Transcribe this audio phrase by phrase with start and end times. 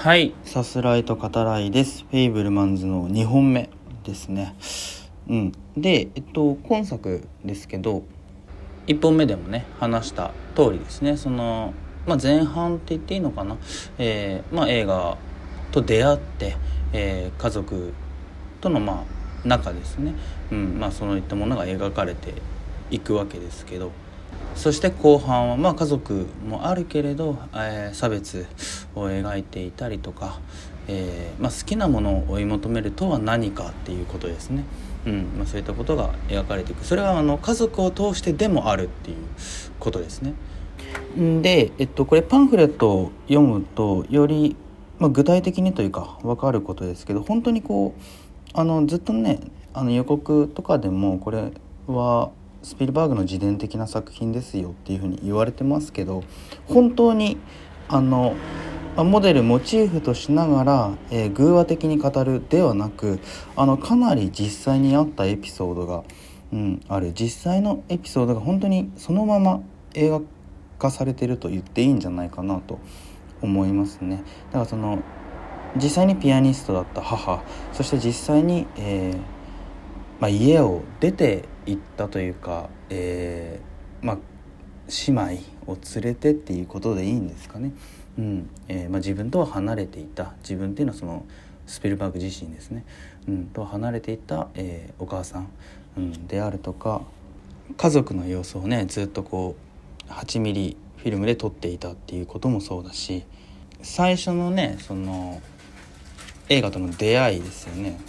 [0.00, 0.32] はい。
[0.46, 2.06] さすらいと語らいです。
[2.10, 3.68] フェイブルマンズの2本目
[4.02, 4.56] ですね。
[5.28, 5.52] うん。
[5.76, 8.04] でえっと今作ですけど
[8.86, 11.18] 1本目でもね話した通りですね。
[11.18, 11.74] その、
[12.06, 13.58] まあ、前半って言っていいのかな、
[13.98, 15.18] えーまあ、映画
[15.70, 16.56] と出会って、
[16.94, 17.92] えー、家族
[18.62, 19.04] とのま
[19.44, 20.14] あ中ですね、
[20.50, 20.78] うん。
[20.80, 22.32] まあ、そういったものが描かれて
[22.90, 23.92] いくわけですけど。
[24.54, 28.46] そして後半は、まあ、家族もあるけれど、えー、差別
[28.94, 30.38] を描いていたりとか、
[30.86, 34.64] えーまあ、好きなものを追い求めるとは何かっていうことですね、
[35.06, 39.16] うんまあ、そういったことが描かれていくそれはあの家族を通してでもあるっていう
[39.78, 40.34] ことですね。
[41.16, 44.56] で、えっと、これパンフレットを読むとより、
[44.98, 48.00] まあ、具体的にというか分かることですけど本当にこう
[48.52, 49.40] あのずっとね
[49.72, 51.52] あの予告とかでもこれ
[51.86, 52.30] は
[52.62, 56.22] スピルバーグの自伝的な作品ですよっていうふうに言われてますけど
[56.66, 57.38] 本当に
[57.88, 58.34] あの
[58.96, 63.20] モデルモチーフとしながら、えー、偶話的に語るではなく
[63.56, 66.04] あのかなり実際にあったエピソードが、
[66.52, 69.62] うん、ある実際のエピソードが本当にそのまま
[69.94, 70.20] 映画
[70.78, 72.78] 化されてると言っていいんじゃないかなと
[73.42, 74.22] 思いますね。
[74.46, 75.02] だからその
[75.76, 79.39] 実際にピアニストだった母そして実際に、えー
[80.20, 84.18] まあ、家を出て行ったというか、えーまあ、
[85.06, 87.72] 姉妹を連れてっていうことでいいんですかね、
[88.18, 88.50] うん。
[88.68, 90.34] えーまあ、自分とは離れていた。
[90.42, 91.24] 自分っていうのはその
[91.70, 92.84] スピルバーグ自身ですね、
[93.28, 95.48] うん、と離れていた、えー、お母さん、
[95.96, 97.02] うん、であるとか
[97.76, 99.54] 家族の様子をねずっとこ
[100.08, 103.24] う8ミリフィルムで撮っていたっていうこともそうだし
[103.82, 105.40] 最初のねその
[106.48, 108.00] 映画との出会いですよね。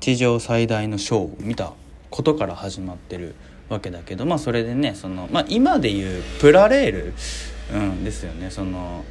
[0.00, 1.72] 地上最大のショーを見た
[2.10, 3.34] ことから始まってる
[3.68, 7.14] わけだけどまあそれでねその、まあ、今でいうプラレール、
[7.72, 8.50] うん、ですよね。
[8.50, 9.04] その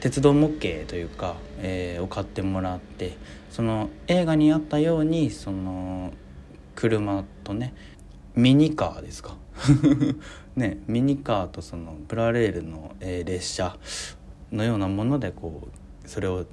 [0.00, 3.16] 鉄道模型というか、えー、を買ってもらって
[3.50, 6.12] その映画にあったようにその
[6.74, 7.72] 車とね
[8.34, 9.36] ミニカーですか？
[10.56, 13.76] ねミニカーとそのプラレールの、えー、列車
[14.52, 15.68] のようなものでこ
[16.04, 16.44] うそれを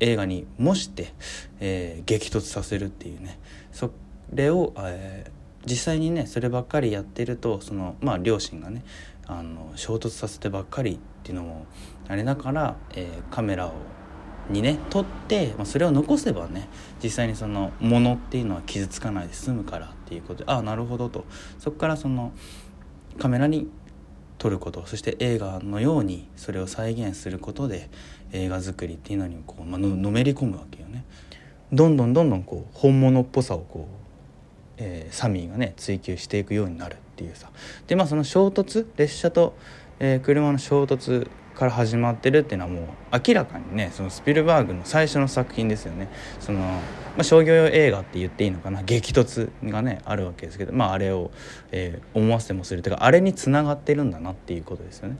[0.00, 1.12] 映画に模して、
[1.60, 3.38] えー、激突させるっていうね。
[3.72, 3.90] そ
[4.32, 8.84] れを、えー、実際にねそればっかりやってるとそのまあ両親がね
[9.26, 11.66] あの衝突させてばっかりっていうのも
[12.08, 13.72] あれだから、えー、カメラを
[14.50, 16.68] にね撮って、まあ、それを残せばね
[17.02, 21.24] 実際にそのものっていうのは傷つかないで済むからっていうことでああなるほどと。
[21.58, 22.32] そこからその
[23.18, 23.68] カメラに
[24.38, 27.88] 撮ることそして映画のようにそれを再現することで
[28.32, 31.04] 映画作りっていうのにこう、まあの、のめり込むわけよね。
[31.72, 34.06] どんどんどんどんこう本物っぽさをこう、
[34.78, 37.50] えー、サミーがね追求していくようになるっていうさ
[37.86, 39.56] でまあその衝突列車と、
[39.98, 42.84] えー、車の衝突から始まってるっていうのはもう
[43.26, 46.08] 明らかにねそのスピルバーグの最初の作品ですよね
[46.38, 46.80] その、ま
[47.20, 51.30] あ、商業用映画って言っていいのかな激突がねあるわけですけどまああれを、
[51.72, 55.16] えー、思わせてもするというかあれにつながってるんだなっていうことですよね。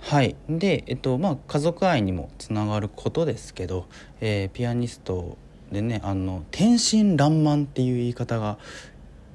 [0.00, 0.34] はい。
[0.48, 3.86] でえっとまあ家族愛にもつながることですけど、
[4.20, 5.36] えー、ピアニスト
[5.70, 8.58] でねあの天真爛漫っていう言い方が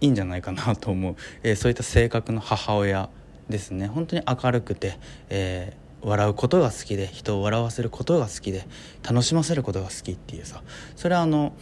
[0.02, 3.10] いいんじゃないかなと思う、えー、そういった性格の母親
[3.50, 3.88] ですね。
[3.88, 4.98] 本当に明るくて、
[5.30, 8.68] えー、笑うことが好きで人を笑わせることが好きで
[9.04, 10.62] 楽しませることが好きっていうさ。
[10.96, 11.54] それはあの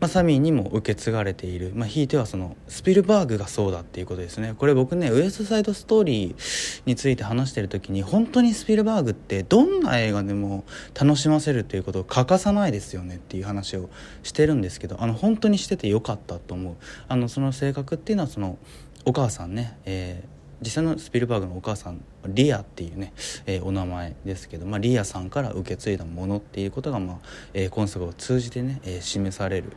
[0.00, 4.54] まあ、サミーにも受け継がれている、まあ、ひいてはそのスピルバーグがそうだっていうことですね。
[4.56, 10.64] これ僕ねウエストサイドストーリーについて話してる時に本当にスピルバーグってどんな映画でも
[10.98, 13.90] 楽しませるっていうことを欠かさないですよねっていう話を
[14.22, 16.76] してるんですけどあの本当にしててよかったと思う。
[17.08, 18.58] あのその性格っていうのはその
[19.04, 23.12] お母さんね、えー実際のスピルバーグのお母さんリアっていうね、
[23.46, 27.16] えー、お名前ですけど、まあ、リアさんから受け継いだものっていうことが、まあ
[27.54, 29.72] えー、今作を通じてね、えー、示される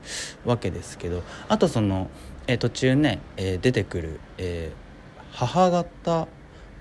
[0.46, 2.10] わけですけどあとその、
[2.48, 6.28] えー、途中ね、えー、出てくる、えー、母方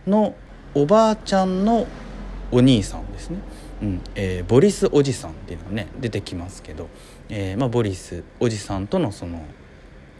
[0.06, 0.34] の
[0.74, 1.86] おばあちゃんの
[2.52, 3.38] お兄さんですね、
[3.82, 6.88] うんえー、ボリスおじさんっていうのがね出てきますけど、
[7.28, 9.44] えーまあ、ボリスおじさんとのその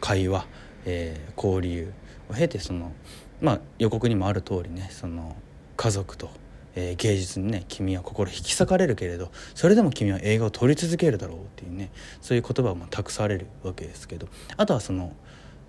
[0.01, 0.47] 会話、
[0.85, 1.93] えー、交流
[2.29, 2.93] を経てその
[3.41, 5.37] まあ予告にもある通りねその
[5.77, 6.31] 家族と、
[6.75, 11.91] えー、芸術にね君は心引き裂かれるけれどそれでも君は映画を撮り続けるだろうっていうね
[12.21, 15.13] そういう言葉も託されるわけですけどあとはその、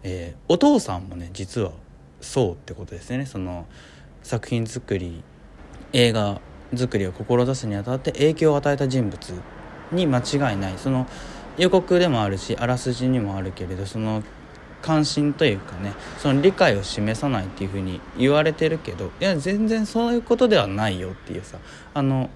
[0.03, 1.71] えー、お父さんもね実は
[2.21, 3.25] そうってことですね。
[3.25, 3.65] その
[4.23, 5.23] 作品作り
[5.93, 6.39] 映画
[6.75, 9.33] 作りを志すにあたって影響を与えた人物
[9.91, 10.73] に間違いない。
[10.77, 11.07] その
[11.57, 14.23] 予告でもあるしあらすじにもあるけれどその
[14.81, 21.57] 関心というかねその理解を示さないっていうふうに言われてるけどいや全然そういうことではないよっていうさ
[21.93, 22.29] あの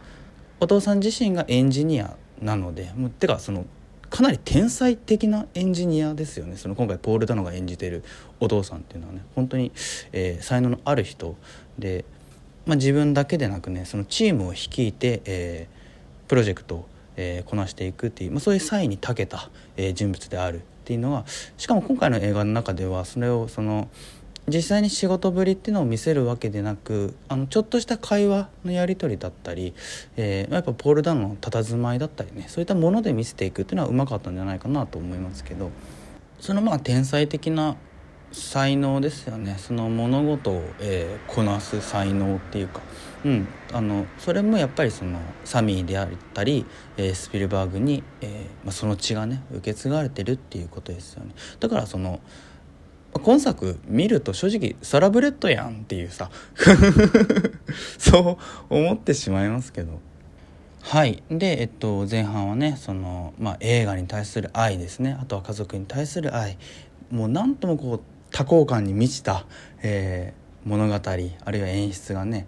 [0.60, 3.66] お父さん自身がエンジニアなのでもうてかその
[4.10, 6.56] かなり天才的なエンジニアですよね。
[6.56, 8.04] その今回ポール・ダノが演じてる
[8.40, 9.72] お父さんっていうのはね本当に、
[10.14, 11.36] えー、才能のある人
[11.80, 12.06] で、
[12.66, 16.88] まあ、自分だけでなくねそのチームを率いて、えー、プロジェクトを、
[17.18, 21.26] えー、こなしていくっていう、まあ、そういう才に長けた、えー、人物であるっていうのは
[21.58, 23.90] しかも今回の映画の中ではそれをその
[24.48, 29.74] 実際に仕事ぶりっていうのを見せるわけでなくあのちょっとした会話のやり取りだったり、
[30.16, 35.72] えー、やっぱポール・ダウンの佇まいだったりねそういったもので見せていくっていうのはうまかったんじゃないかなと思いますけど
[36.40, 37.76] そのまあ天才的な
[38.36, 39.56] 才能ですよね。
[39.58, 42.82] その物事を、えー、こなす才能っていうか、
[43.24, 46.66] うん、あのそれもやっぱりそのサミーであったり、
[46.98, 51.34] えー、スピルバーグに、えーまあ、その血がね受け継がれてるっていうことですよね。
[51.62, 52.20] だからその
[53.24, 56.30] 今作見ると正直サラブレッドやんっていうさ
[57.98, 58.38] そ
[58.70, 60.02] う思ってしまいますけど。
[60.82, 61.24] はい。
[61.32, 65.18] で、えっと、前半はねその、まあ、映画に対する愛ですね。
[65.20, 66.58] あとは家族に対する愛。
[67.10, 69.46] もう何ともこう多幸感に満ちた、
[69.82, 72.48] えー、物語あるいは演出がね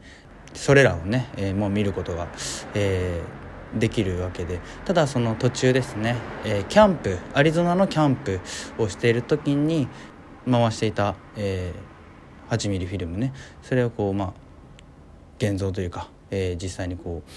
[0.54, 2.28] それらをね、えー、もう見ることが、
[2.74, 4.60] えー、できるわけで。
[4.84, 8.42] ただその途中ですね、え、キャンプアリゾナのキャンプ
[8.78, 9.88] をしている時に
[10.50, 13.32] 回していた、えー、8ミリフィルムね
[13.62, 14.34] それをこうまあ
[15.38, 17.30] 現像というか、え、実際にこう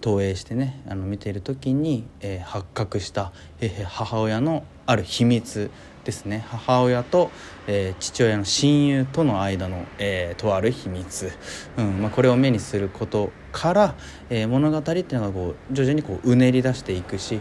[0.00, 5.72] 投影してねあの見ている時に、え、発覚した、え、母親のある秘密
[6.04, 6.44] ですね。
[6.48, 7.30] 母親と、
[7.66, 11.32] えー、父親の親友との間の、えー、とある秘密、
[11.76, 13.94] うんまあ、これを目にすることから、
[14.30, 17.40] えー、物語っていうのがこう徐々にこううねり出していくし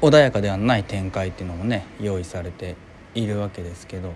[0.00, 2.76] 穏やかではない展開っていうのもね用意されて
[3.14, 4.14] いるわけですけど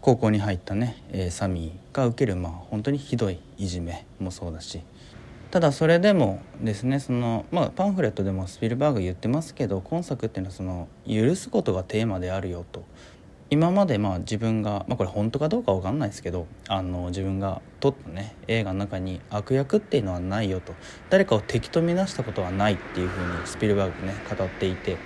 [0.00, 4.82] 高校に入ったね、え、サミーが受けるまあ本当にひどいいじめもそうだし。
[5.52, 12.84] ただそれでもですねその、まあ、パンフレットでもスピルバーグ言ってますけど今作っていうのはその許すことがテーマであるよと。
[13.52, 20.72] 今までまあ自分が、まあ、これ本当かどうか分かんないですけどあの自分が撮ったね映画の中に悪役っていうのはないよと
[21.10, 24.96] 誰かを敵と見なしたことはないっていうふうにスピルバーグね語っていて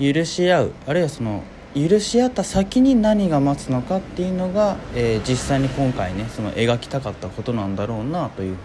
[0.00, 1.42] 許し合うあるいはその
[1.74, 8.56] 許し合った先に何が待つのかっていうのが、えー、実際に今回ねその描きたかったことなんだろうなという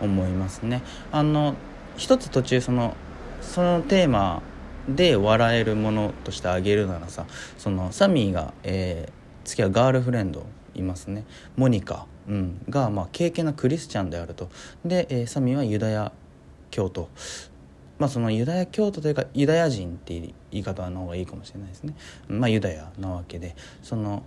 [0.00, 0.82] ふうに思いますね。
[1.12, 1.54] あの
[1.96, 2.96] 一つ途中その
[3.40, 4.42] そのテーマ
[4.88, 7.26] で笑えるものとしてあげるならさ
[7.58, 10.44] そのサミーが、えー、付き合うガールフレンド
[10.74, 11.24] いますね。
[11.56, 14.48] モニカ、うん、が、まあ、敬虔なクリスチャンであると。
[14.84, 16.12] で、えー、サミーはユダヤ
[16.70, 17.08] 教徒。
[17.98, 21.94] まあ、そのユダヤ教徒というかユダヤ人っていう言い方の方がいいかもしれないですね。
[22.28, 23.54] まあ、ユダヤなわけで。
[23.82, 24.22] その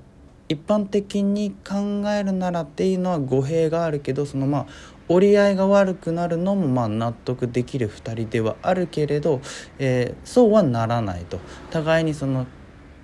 [0.48, 4.66] 一般的に考えるならっていうのは語弊があるけどそのまあ
[5.08, 9.42] 折り合いが悪くなるのもまあ納得できる2人ではあるけれど、
[9.80, 11.40] えー、そうはならないと
[11.72, 12.48] 互いにその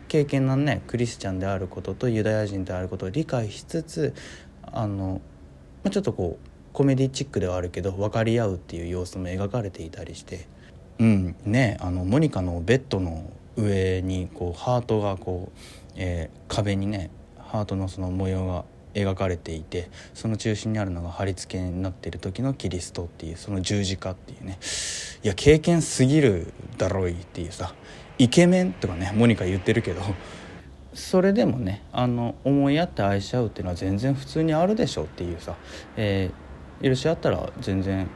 [0.07, 4.13] 経験なねクリスチャンであることとユダヤ人であることを理解しつつ
[4.63, 5.21] あの、
[5.83, 10.47] まあ、ちょっとこうコメディチックではあるけど分かり合うっていう様子も描かれていたりして。
[10.99, 15.59] うんねあのモニカのベッドの上にこうハートがこう、
[15.95, 17.09] えー、壁にね
[17.51, 18.63] ハートのその模様が
[18.93, 24.57] 描かれていてその中心にあるのが貼り付けになっている時のキリストっていうその十字架っていうね。
[25.23, 27.73] いや経験すぎるだろいっていうさ
[28.17, 30.01] イケメンとかねモニカ言ってるけど
[30.93, 35.55] それでもねあの思い合って愛し合うっていうのは全然普通にあるでしょっていうさ、
[35.97, 38.09] えー、許し合ったら全然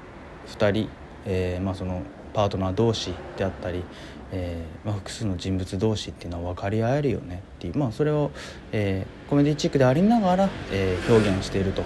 [0.48, 0.90] 2人、
[1.26, 2.02] えー、まあその
[2.34, 3.84] パートナー同士であったり、
[4.32, 8.32] えーまあ、複数の人物同士っていうのは分かり合えるよねっていう、まあ、それを、
[8.72, 11.84] えー、コメディチックでありながら、え、表現していると。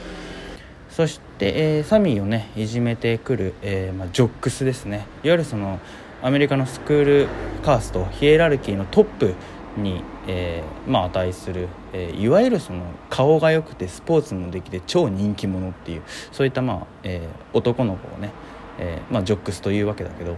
[0.89, 5.05] そして、え、サミーをねいじめてくる、えまあ、ジョックスですね。
[5.23, 5.79] いわゆるその
[6.21, 7.27] アメリカのスクール
[7.63, 9.35] カーストヒエラルキーのトップ
[9.77, 18.31] に、えーまあ、値する、えー、いわゆるその顔が良くてスポーツもできて超人気者っていうそういった、まあえー、男の子をね
[18.79, 20.37] えー、まあ、ジョックスというわけだけど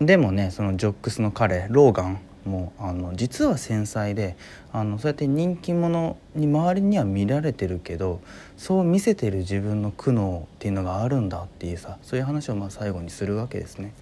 [0.00, 4.36] でもねそのジョックスの彼ローガンもあの実は繊細で
[4.72, 8.20] あのそうやって人気者に周りには見られてるけど
[8.56, 13.92] そう見せてる自分の苦悩っていうのがあるんだっていうさそういう話をまあ最後にするわけですね。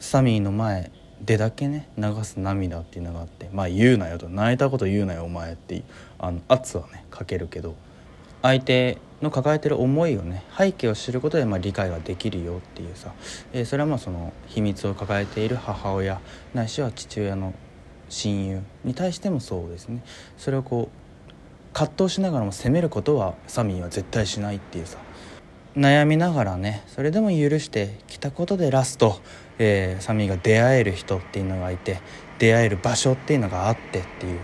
[0.00, 0.90] サミーの前
[1.24, 5.84] でだけね流す涙っていうのがあってまあ言うなよと泣いたこと言うなよお前っていう
[6.18, 7.74] あの圧はねかけるけど
[8.42, 13.12] 相手の抱えてる思いをね背景を知ることでまあ理解ができるよっていうさ、
[13.52, 16.20] えー、それはまあその秘密を抱えている母親
[16.54, 17.54] ないしは父親の
[18.08, 20.02] 親友に対してもそうですね。
[20.36, 24.98] それをこう葛藤しながらも責めることはサミーは絶対しないっていうさ。
[25.76, 29.20] 悩みながらねそれでも許してきたことでラスト、
[29.58, 32.00] えー、サミーが出会える人っていうのがいて
[32.38, 34.40] 出会える場所っていうのがあってっていう。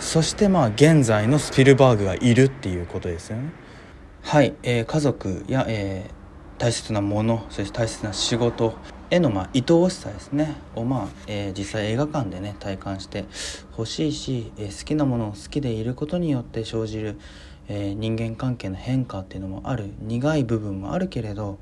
[0.00, 3.50] そしてまあ現在のスピルバーグがいるっていうことですよね。
[4.28, 8.74] はい、えー、家族や、えー、大切なものそして大切な仕事
[9.08, 10.54] へのまあ愛おしさですね。
[10.74, 13.24] をまあ、えー、実際映画館でね体感して
[13.72, 17.18] ほしいし、えー、好きなものを好きでいることによって生じる、
[17.68, 21.58] えー、人間関係の変化っていうのもある苦い部分もあるけれど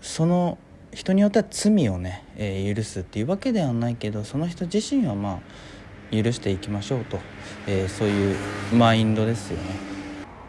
[0.00, 0.56] その
[0.94, 7.18] 人によっては罪をね、えー、許すっていうわけではないけどその人自身はまあ許していきましょうと、
[7.66, 8.36] えー、そういう
[8.72, 9.97] マインドですよね。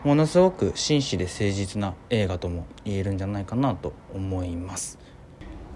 [0.03, 4.97] ものすごく真摯で誠実な映画とも言えるんじゃないかなと思います。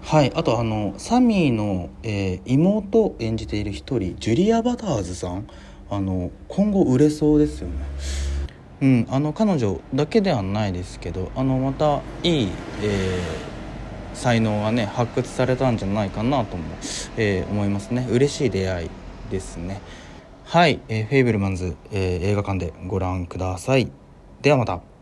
[0.02, 5.46] はいあとあのサミーの、えー、妹を演じている一人ジュリア・バターズさん。
[5.90, 7.74] あの今後売れそうですよね。
[8.80, 12.48] うん、あの彼女だけではないですけどあのまたいい、
[12.82, 16.64] えー、才能がね発掘されたんじゃないかなとも、
[17.16, 18.06] えー、思いますね。
[18.10, 18.90] 嬉しい出会い
[19.30, 19.80] ですね。
[20.44, 24.03] はい、えー、フェイブルマンズ、えー、映画館でご覧ください。
[24.44, 24.93] ではまた。